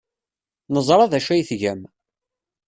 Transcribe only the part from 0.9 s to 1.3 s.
d acu